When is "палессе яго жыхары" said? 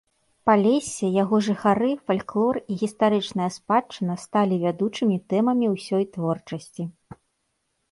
0.49-1.89